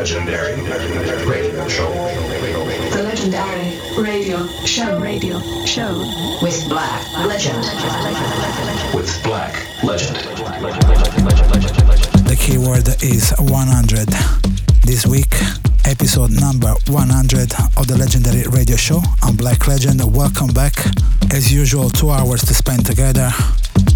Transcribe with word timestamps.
is 0.00 0.12
the 0.12 0.20
legendary 0.20 1.26
radio 1.26 1.68
show. 1.68 1.92
the 2.90 3.02
legendary 3.02 3.78
radio 3.98 4.46
show 4.64 4.98
radio 4.98 5.38
show 5.66 5.92
with 6.40 6.66
Black 6.68 7.04
Legend. 7.26 7.58
with 8.94 9.22
Black 9.22 9.54
Legend. 9.84 10.16
The 12.26 12.36
keyword 12.38 12.88
is 13.02 13.34
100. 13.38 14.08
This 14.86 15.06
week, 15.06 15.34
episode 15.84 16.30
number 16.30 16.72
100 16.88 17.52
of 17.76 17.86
the 17.86 17.96
legendary 17.98 18.44
radio 18.48 18.76
show. 18.76 19.02
I'm 19.22 19.36
Black 19.36 19.68
Legend. 19.68 20.00
Welcome 20.16 20.54
back. 20.54 20.74
As 21.30 21.52
usual, 21.52 21.90
two 21.90 22.10
hours 22.10 22.40
to 22.42 22.54
spend 22.54 22.86
together. 22.86 23.30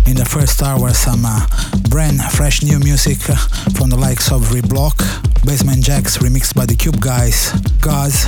In 0.07 0.16
the 0.16 0.24
first 0.24 0.62
hour, 0.62 0.91
some 0.93 1.24
uh, 1.24 1.46
brand 1.88 2.21
fresh 2.23 2.62
new 2.62 2.79
music 2.79 3.18
uh, 3.30 3.37
from 3.73 3.88
the 3.88 3.96
likes 3.96 4.30
of 4.30 4.43
Reblock, 4.52 5.01
Basement 5.45 5.84
Jaxx 5.84 6.19
remixed 6.19 6.55
by 6.55 6.65
the 6.65 6.75
Cube 6.75 7.01
Guys, 7.01 7.52
Gaz, 7.80 8.27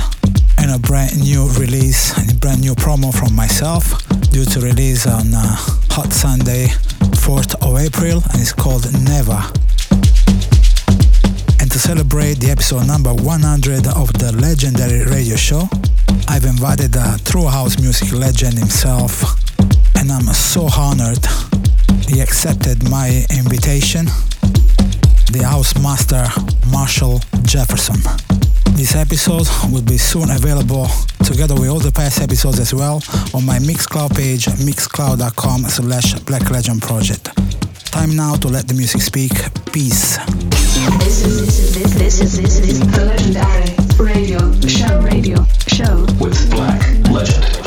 and 0.59 0.71
a 0.71 0.79
brand 0.79 1.19
new 1.19 1.49
release, 1.59 2.17
and 2.17 2.31
a 2.31 2.35
brand 2.35 2.61
new 2.61 2.75
promo 2.75 3.13
from 3.13 3.35
myself, 3.35 4.07
due 4.29 4.45
to 4.45 4.59
release 4.59 5.07
on 5.07 5.33
uh, 5.33 5.41
Hot 5.97 6.13
Sunday, 6.13 6.67
4th 7.25 7.55
of 7.65 7.77
April, 7.77 8.21
and 8.31 8.41
it's 8.41 8.53
called 8.53 8.85
Never. 9.03 9.41
And 11.59 11.71
to 11.71 11.79
celebrate 11.79 12.35
the 12.35 12.49
episode 12.51 12.85
number 12.85 13.13
100 13.13 13.87
of 13.87 14.13
the 14.13 14.31
legendary 14.39 15.03
radio 15.05 15.35
show, 15.35 15.67
I've 16.27 16.45
invited 16.45 16.95
a 16.95 17.17
true 17.25 17.47
house 17.47 17.79
music 17.79 18.13
legend 18.13 18.59
himself, 18.59 19.23
and 19.95 20.11
I'm 20.11 20.27
so 20.33 20.69
honored 20.75 21.25
he 22.07 22.21
accepted 22.21 22.89
my 22.89 23.25
invitation, 23.31 24.07
the 25.31 25.43
house 25.43 25.77
master 25.81 26.25
Marshall 26.71 27.19
Jefferson. 27.43 27.95
This 28.75 28.95
episode 28.95 29.47
will 29.71 29.81
be 29.81 29.97
soon 29.97 30.29
available 30.29 30.87
together 31.23 31.55
with 31.55 31.69
all 31.69 31.79
the 31.79 31.91
past 31.91 32.21
episodes 32.21 32.59
as 32.59 32.73
well 32.73 33.01
on 33.33 33.45
my 33.45 33.59
Mixcloud 33.59 34.15
page, 34.15 34.45
mixcloud.com 34.45 35.63
slash 35.63 36.13
Black 36.21 36.49
Legend 36.49 36.81
Project. 36.81 37.25
Time 37.91 38.15
now 38.15 38.35
to 38.35 38.47
let 38.47 38.67
the 38.67 38.73
music 38.73 39.01
speak. 39.01 39.31
Peace. 39.71 40.17
This 40.99 41.25
is 41.25 41.41
this 41.41 41.59
is 41.59 41.73
this 41.73 41.93
this 41.95 42.21
is 42.21 42.37
this 42.37 42.59
is 42.67 42.79
the 42.79 43.05
legendary 43.05 43.75
radio 43.99 44.39
show 44.67 45.01
radio 45.01 45.45
show 45.67 46.05
With 46.19 46.49
Black 46.51 46.81
Legend. 47.09 47.66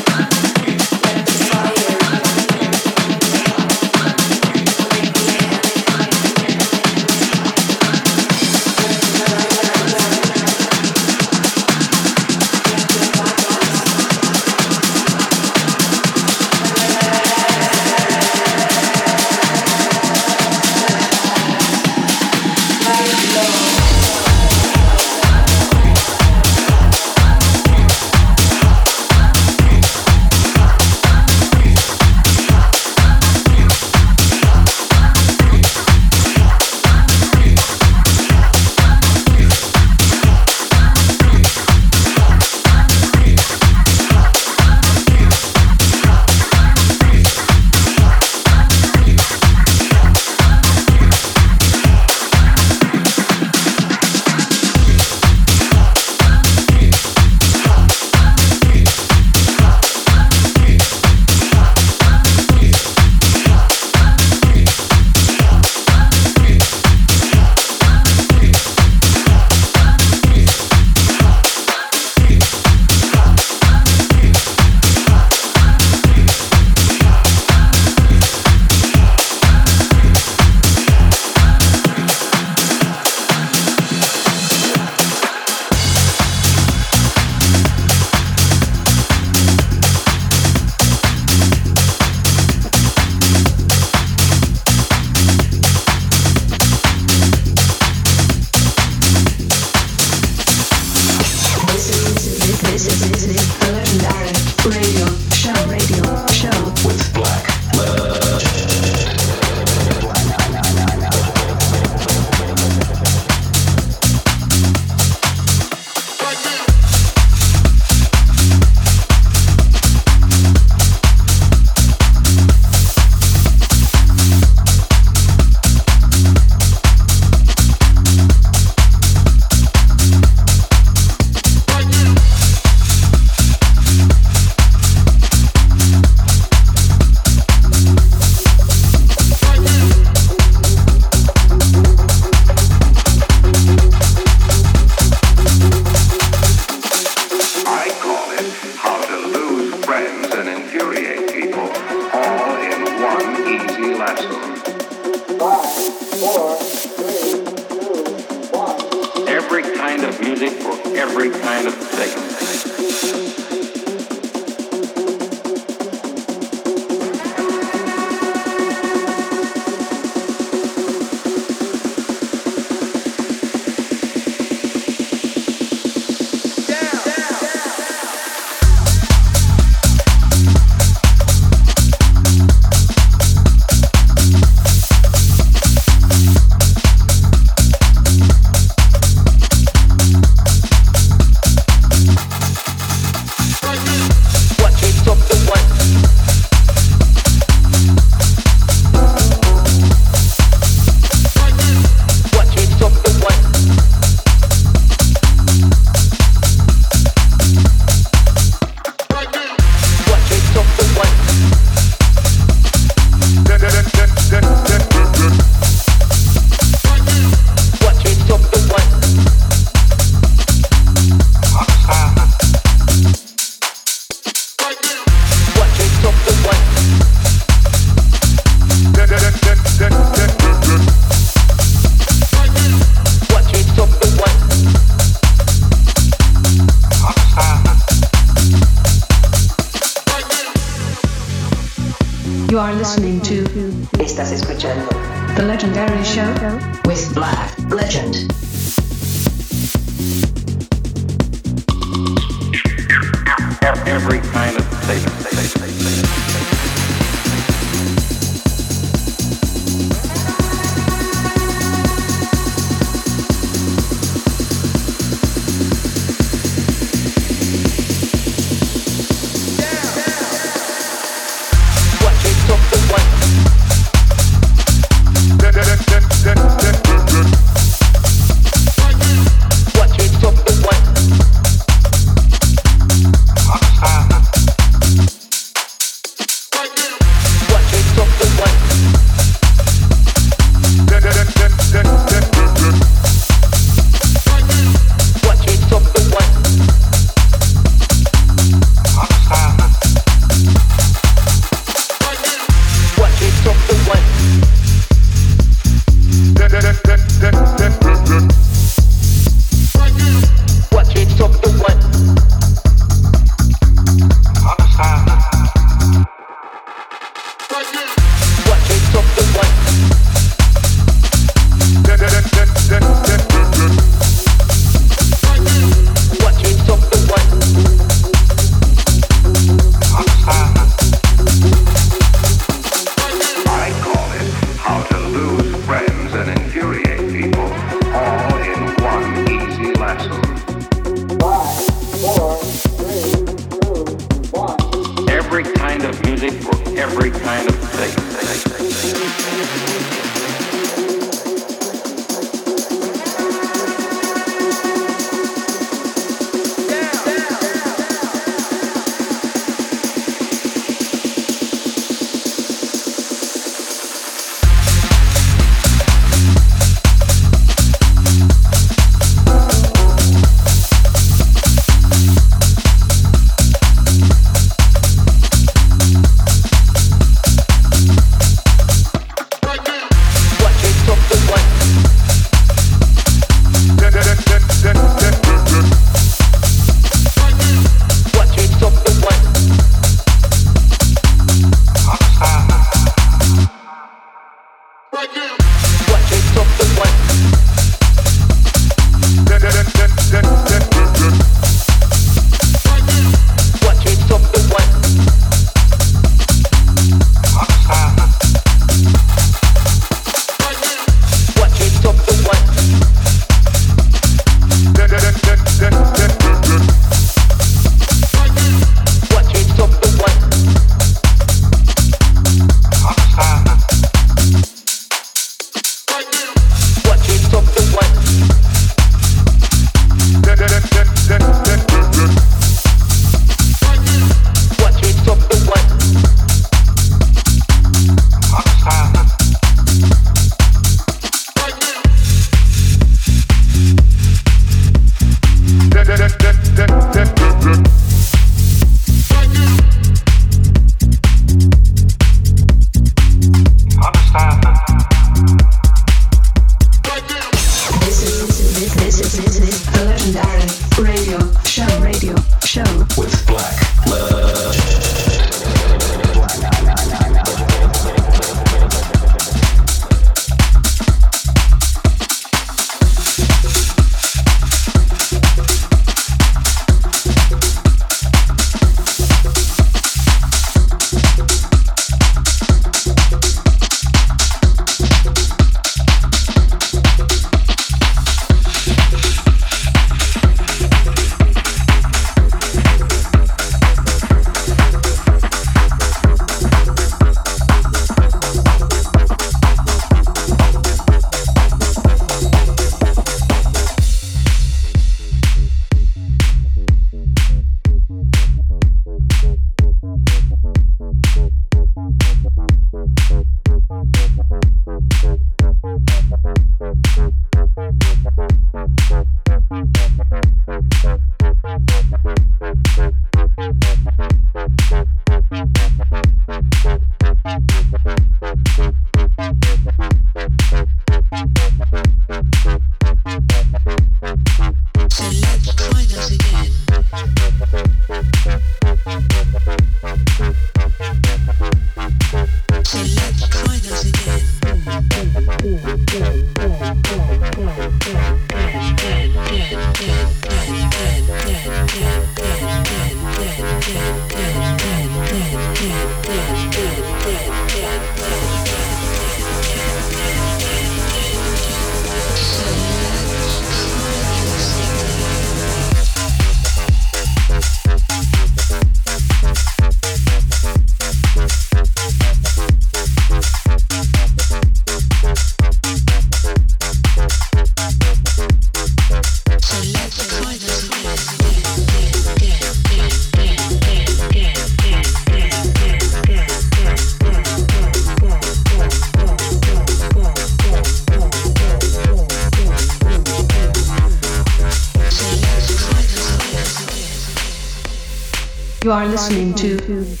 YouTube 599.71 600.00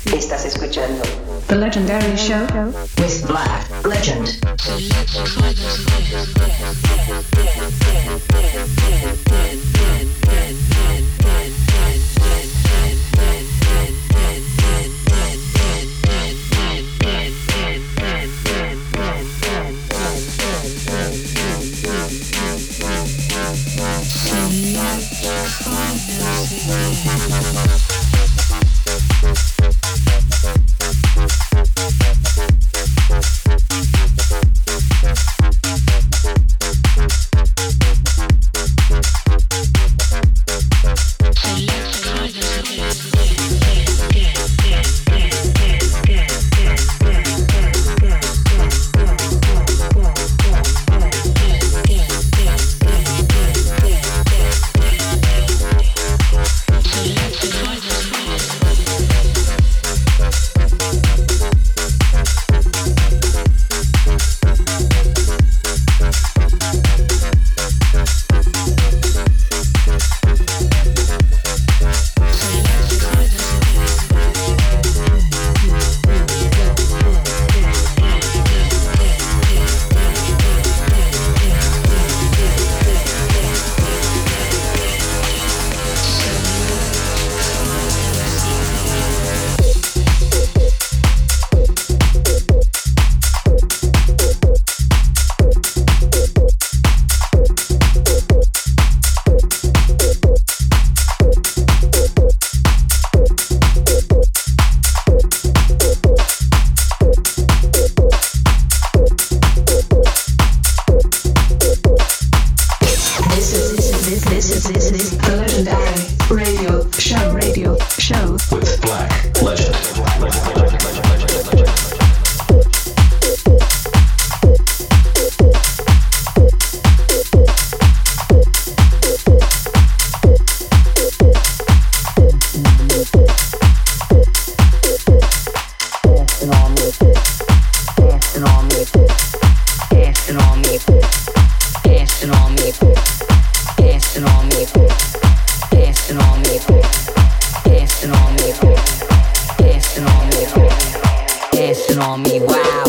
me 152.17 152.41
wow. 152.41 152.80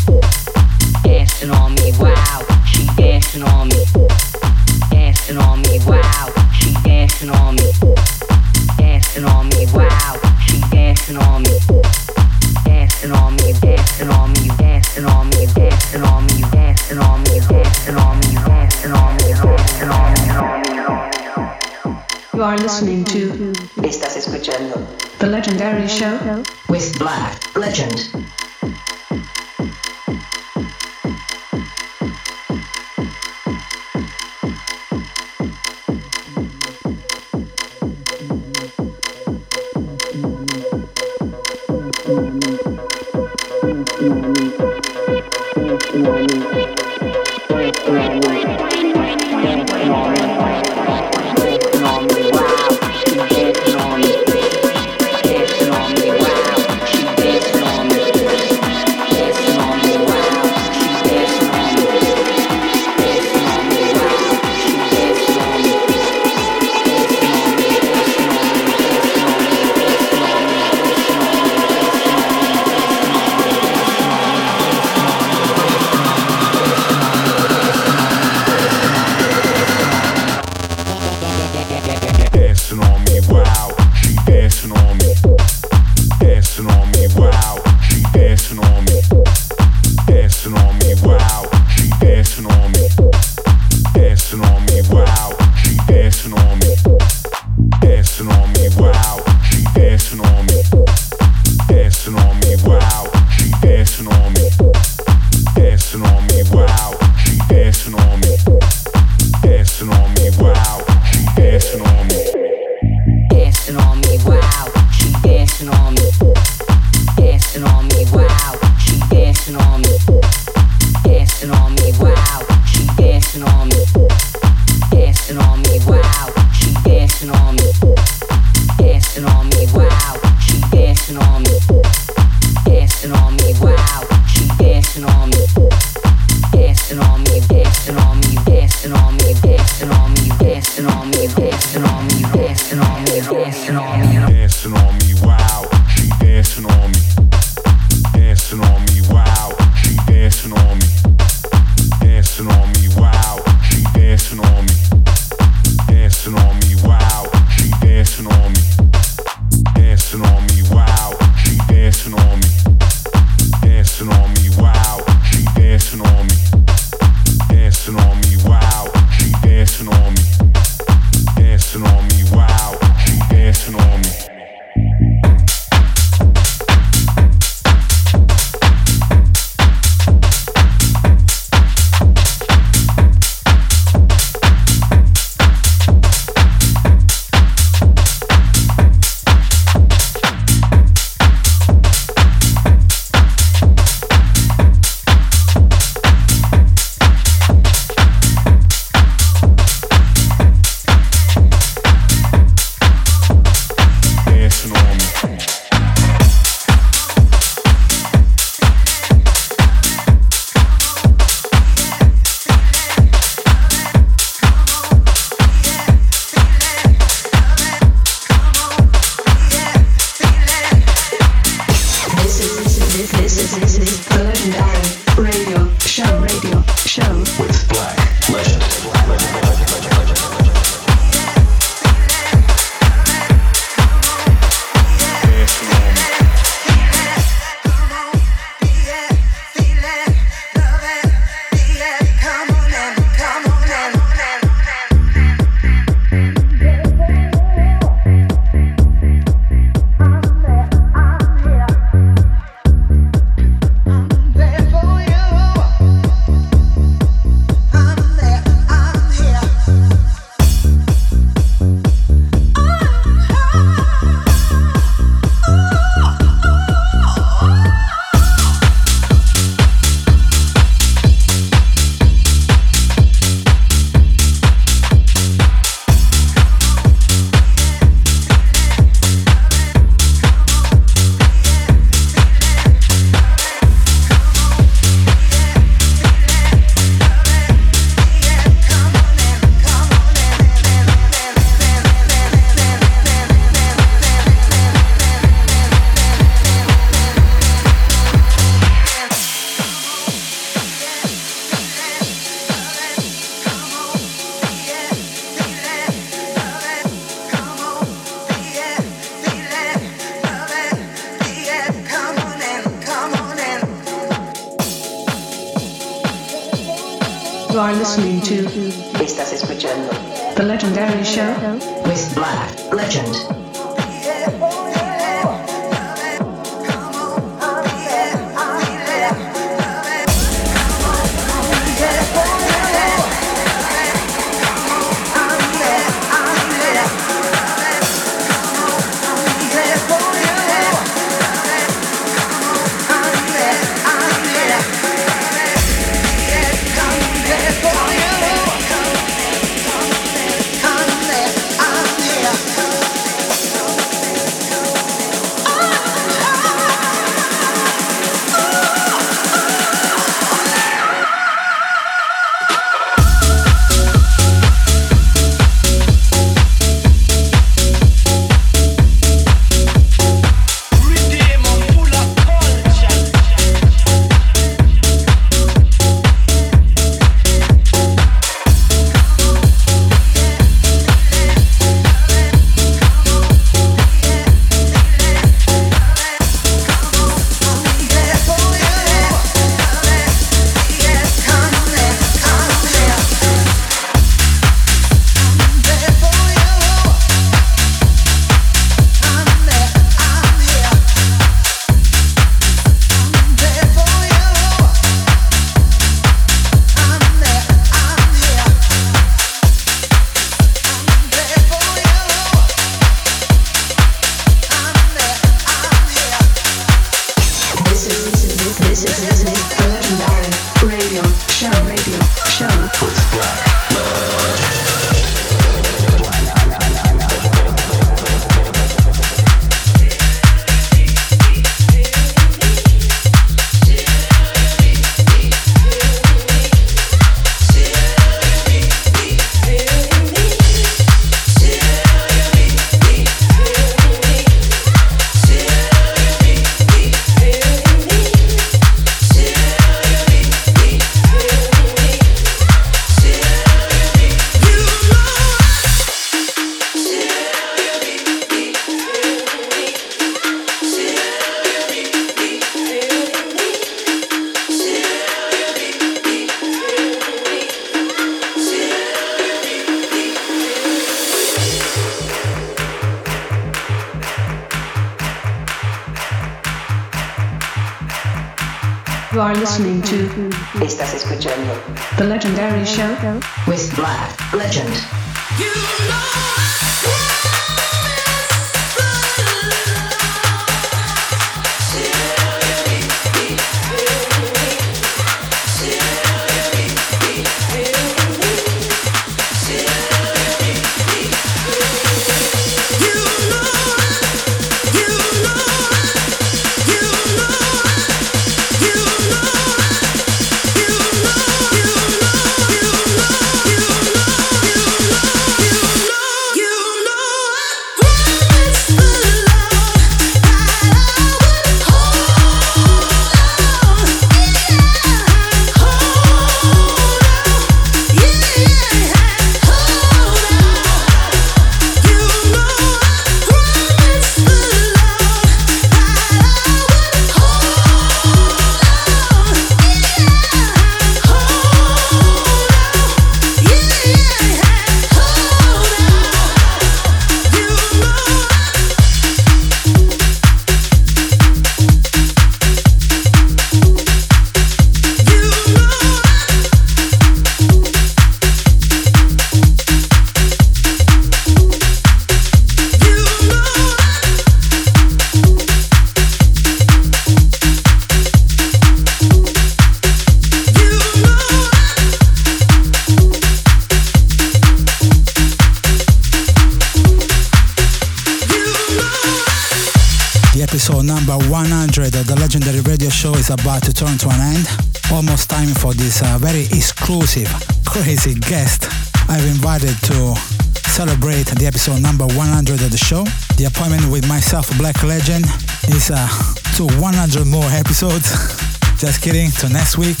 me 599.28 599.48
to 599.48 599.52
next 599.52 599.78
week. 599.78 600.00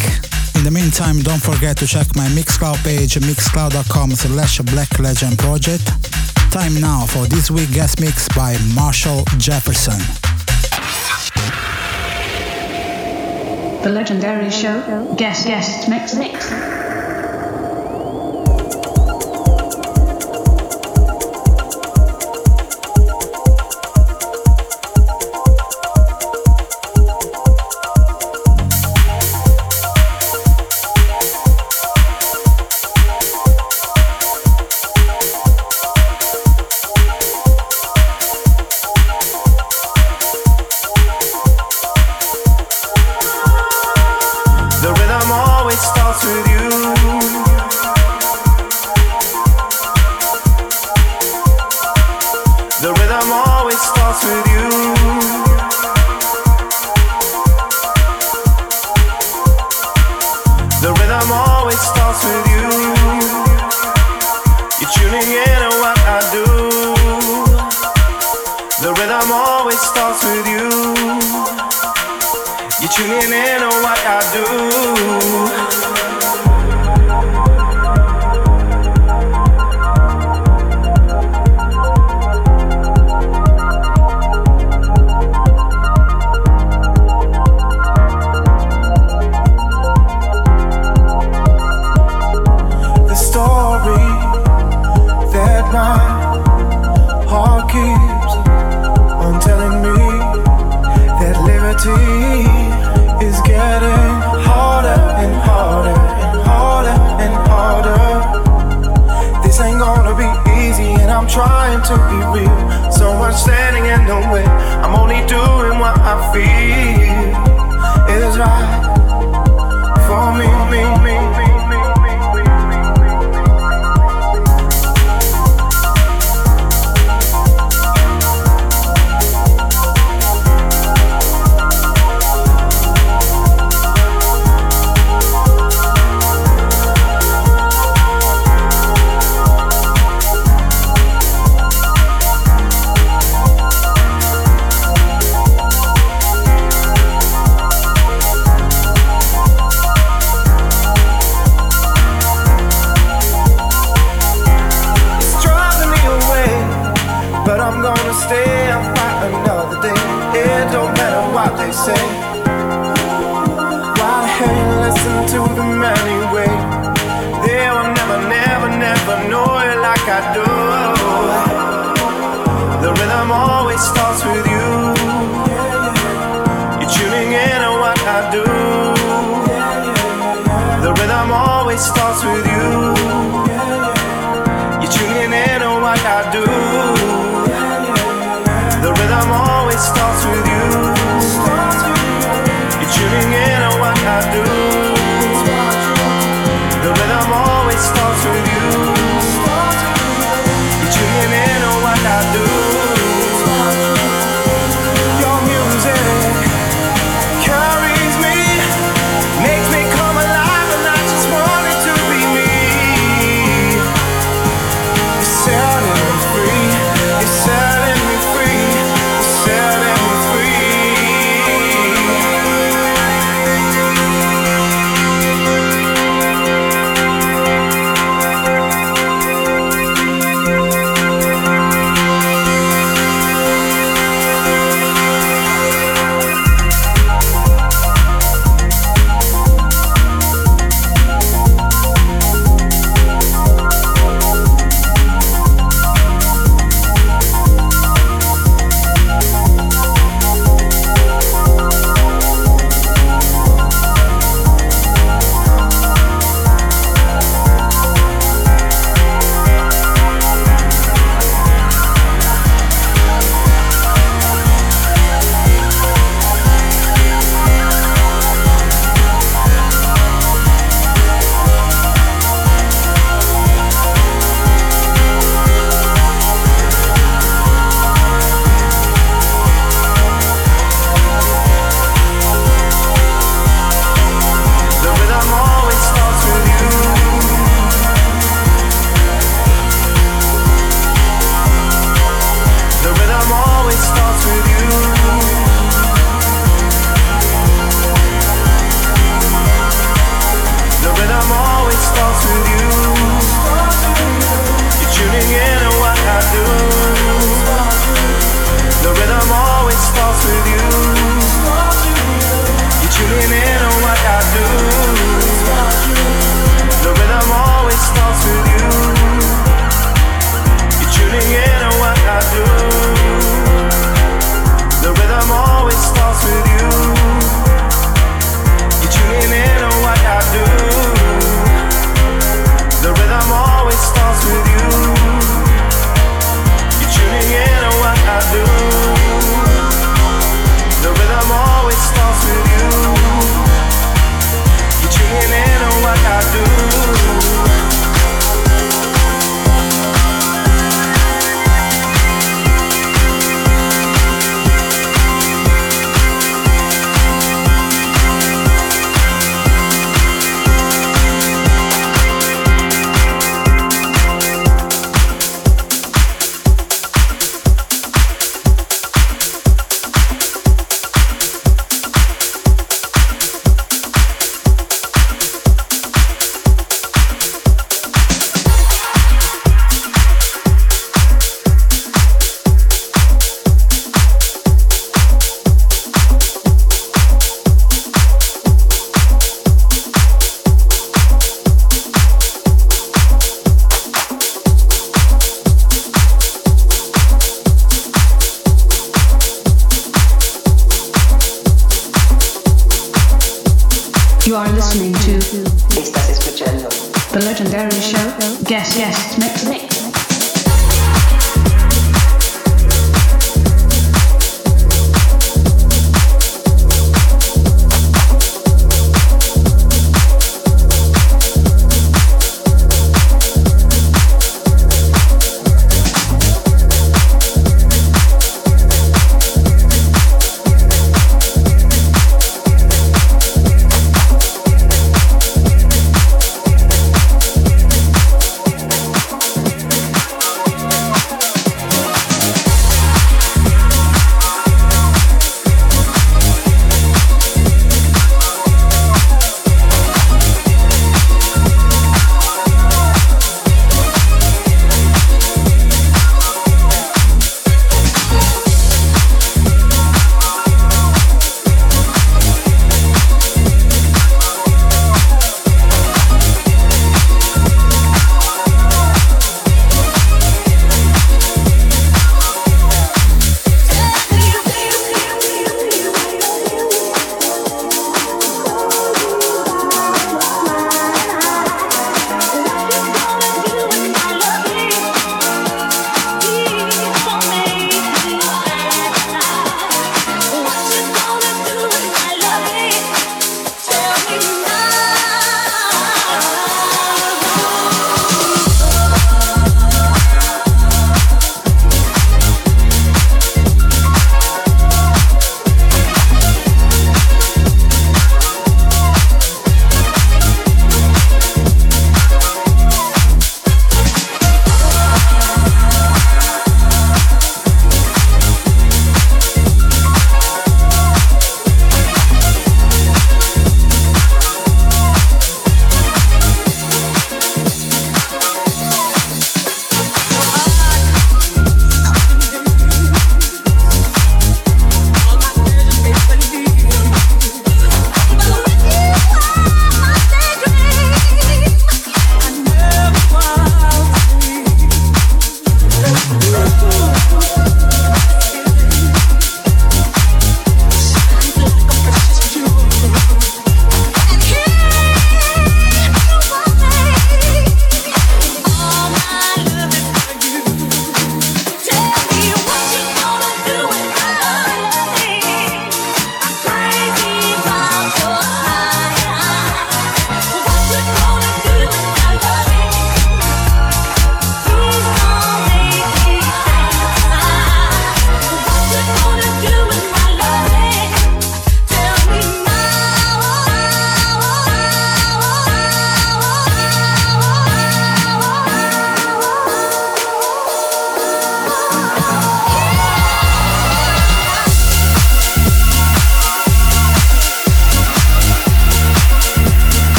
In 0.54 0.64
the 0.64 0.70
meantime, 0.70 1.20
don't 1.20 1.42
forget 1.42 1.76
to 1.78 1.86
check 1.86 2.06
my 2.16 2.26
Mixcloud 2.28 2.82
page, 2.84 3.14
mixcloud.com 3.14 4.10
slash 4.12 4.58
Black 4.72 4.98
Legend 4.98 5.38
Project. 5.38 5.86
Time 6.52 6.80
now 6.80 7.04
for 7.06 7.26
this 7.26 7.50
week's 7.50 7.74
guest 7.74 8.00
mix 8.00 8.28
by 8.28 8.56
Marshall 8.74 9.24
Jefferson. 9.38 9.98
The 13.82 13.90
legendary 13.90 14.50
show, 14.50 15.14
Guest 15.16 15.46
Guest 15.46 15.88
Mix 15.88 16.14
Mix. 16.14 16.87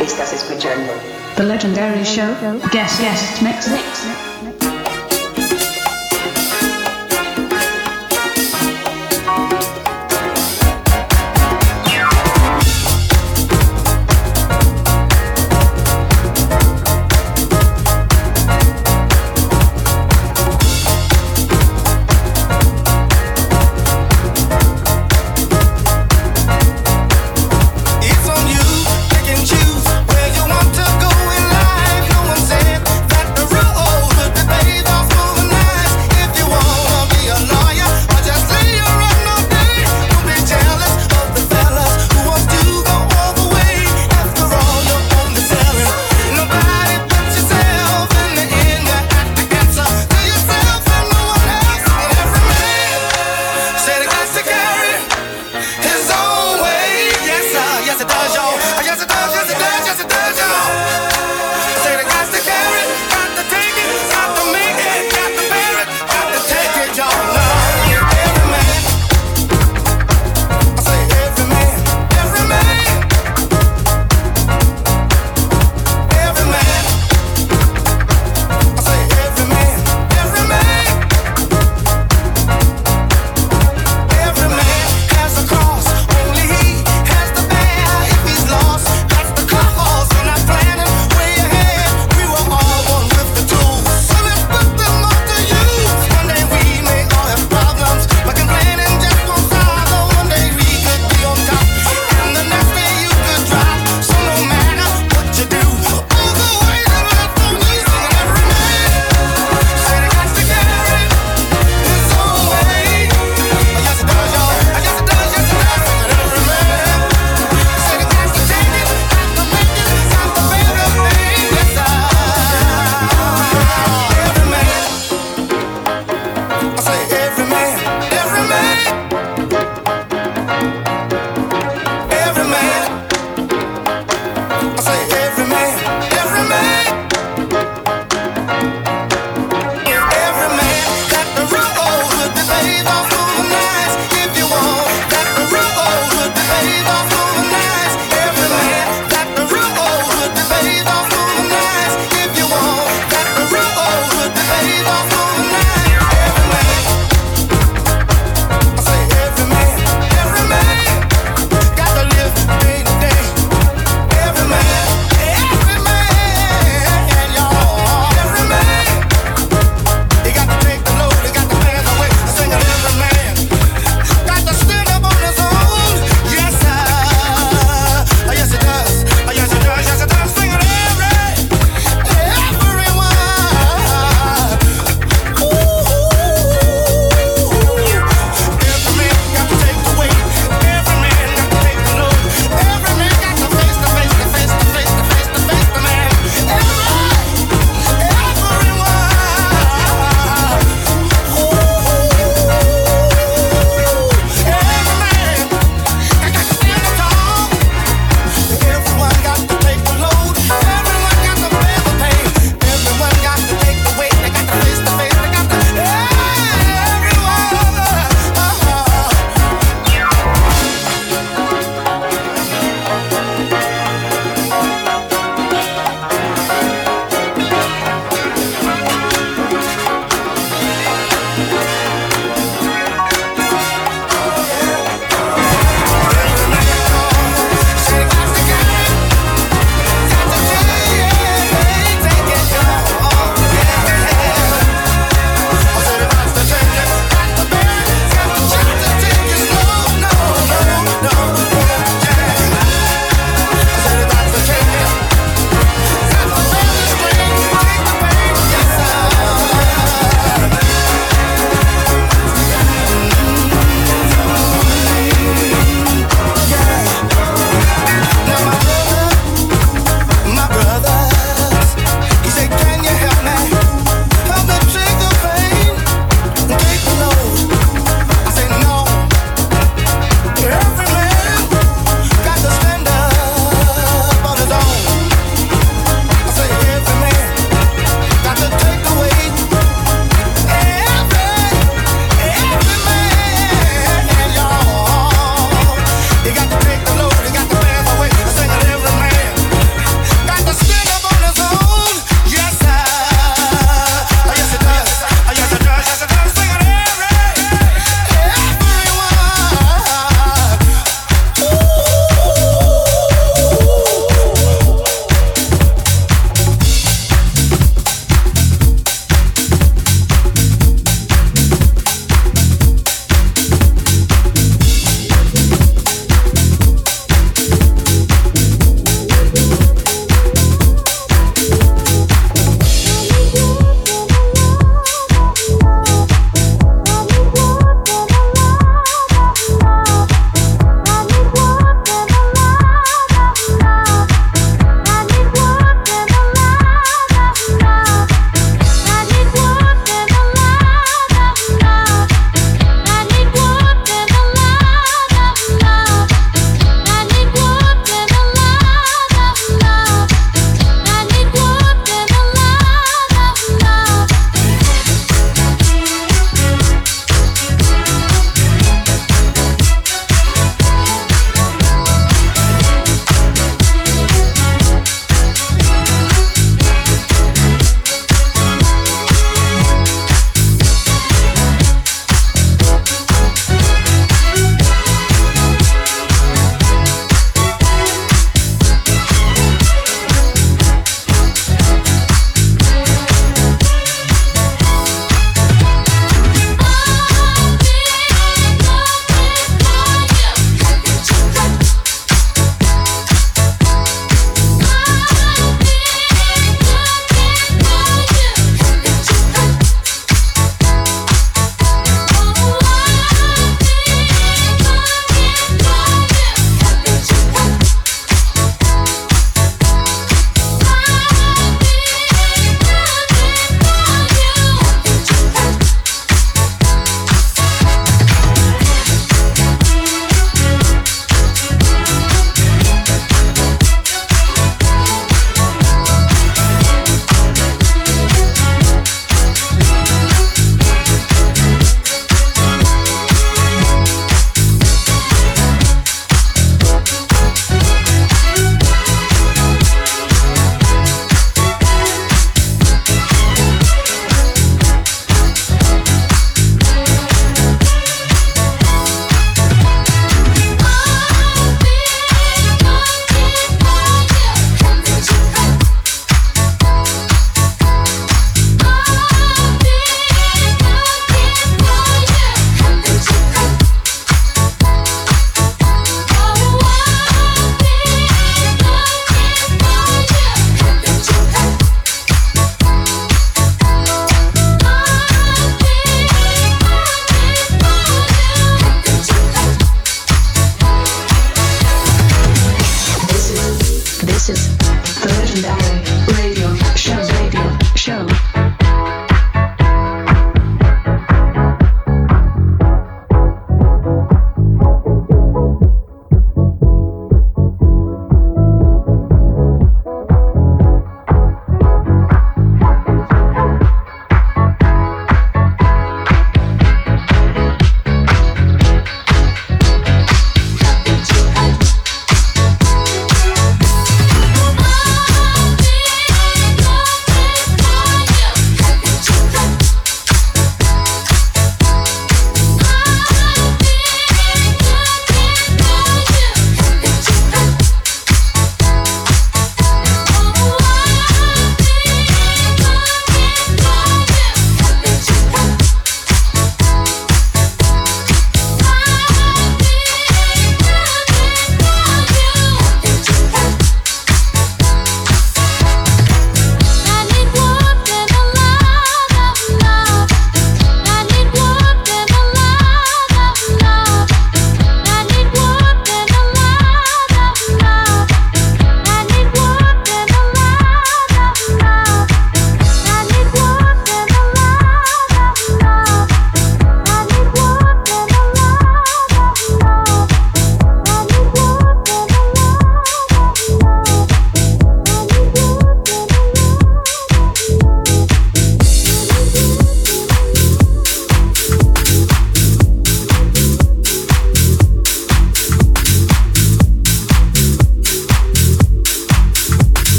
Estás 0.00 0.32
escuchando. 0.32 0.92
The 1.36 1.42
Legendary 1.44 2.02
Show 2.04 2.34
Guest 2.72 3.00
Guest 3.00 3.42
Mix 3.42 3.66